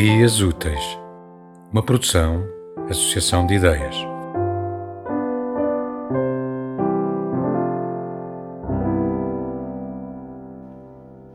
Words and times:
Ideias 0.00 0.40
Úteis, 0.40 0.82
uma 1.70 1.82
produção, 1.82 2.48
associação 2.88 3.46
de 3.46 3.56
ideias. 3.56 3.94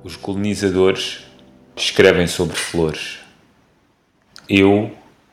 Os 0.04 0.16
colonizadores 0.16 1.28
escrevem 1.75 2.25
sobre 2.25 2.56
flores. 2.56 3.20
Eu 4.50 4.89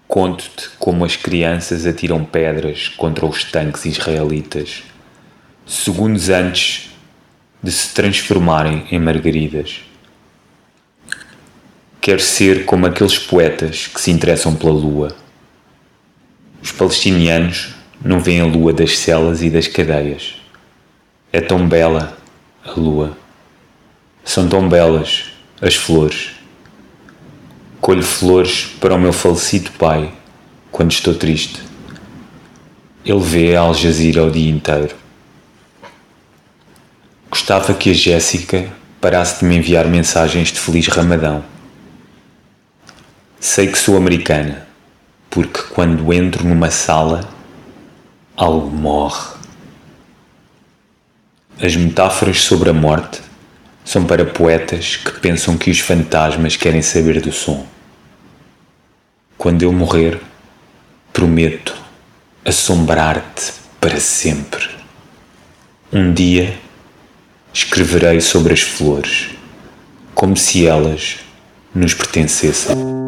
conto-te 0.06 0.69
como 0.78 1.02
as 1.02 1.16
crianças 1.16 1.87
atiram 1.87 2.27
pedras 2.27 2.91
contra 2.91 3.24
os 3.24 3.45
tanques 3.45 3.87
israelitas, 3.87 4.83
segundos 5.64 6.28
antes 6.28 6.95
de 7.62 7.73
se 7.73 7.95
transformarem 7.95 8.87
em 8.91 8.98
margaridas. 8.98 9.91
Quero 12.02 12.20
ser 12.20 12.65
como 12.65 12.84
aqueles 12.84 13.16
poetas 13.16 13.87
que 13.87 14.01
se 14.01 14.10
interessam 14.10 14.56
pela 14.56 14.73
lua. 14.73 15.15
Os 16.60 16.73
palestinianos 16.73 17.77
não 18.05 18.19
veem 18.19 18.41
a 18.41 18.45
lua 18.45 18.73
das 18.73 18.98
celas 18.98 19.41
e 19.41 19.48
das 19.48 19.69
cadeias. 19.69 20.34
É 21.33 21.41
tão 21.41 21.69
bela 21.69 22.19
a 22.66 22.73
lua. 22.73 23.16
São 24.24 24.48
tão 24.48 24.69
belas 24.69 25.27
as 25.60 25.77
flores. 25.77 26.33
Colho 27.80 28.02
flores 28.02 28.66
para 28.80 28.96
o 28.96 28.98
meu 28.98 29.12
falecido 29.12 29.71
pai 29.79 30.12
quando 30.73 30.91
estou 30.91 31.15
triste. 31.15 31.62
Ele 33.05 33.21
vê 33.21 33.55
a 33.55 33.60
Al 33.60 33.74
Jazeera 33.74 34.24
o 34.24 34.30
dia 34.32 34.51
inteiro. 34.51 34.96
Gostava 37.30 37.73
que 37.73 37.91
a 37.91 37.95
Jéssica 37.95 38.69
parasse 39.01 39.38
de 39.38 39.45
me 39.45 39.54
enviar 39.54 39.87
mensagens 39.87 40.51
de 40.51 40.59
Feliz 40.59 40.88
Ramadão. 40.88 41.45
Sei 43.45 43.66
que 43.66 43.76
sou 43.76 43.96
americana, 43.96 44.68
porque 45.29 45.62
quando 45.74 46.12
entro 46.12 46.46
numa 46.46 46.71
sala, 46.71 47.29
algo 48.37 48.71
morre. 48.71 49.35
As 51.60 51.74
metáforas 51.74 52.45
sobre 52.45 52.70
a 52.70 52.73
morte 52.73 53.20
são 53.85 54.04
para 54.04 54.24
poetas 54.24 54.95
que 54.95 55.18
pensam 55.18 55.59
que 55.59 55.73
os 55.73 55.80
fantasmas 55.80 56.54
querem 56.54 56.82
saber 56.82 57.20
do 57.20 57.32
som. 57.32 57.66
Quando 59.37 59.65
eu 59.65 59.73
morrer, 59.73 60.20
prometo 61.13 61.74
assombrar-te 62.45 63.54
para 63.80 63.98
sempre. 63.98 64.70
Um 65.93 66.15
dia 66.15 66.56
escreverei 67.53 68.20
sobre 68.20 68.53
as 68.53 68.60
flores, 68.60 69.31
como 70.15 70.37
se 70.37 70.65
elas 70.65 71.16
nos 71.75 71.93
pertencessem. 71.93 73.01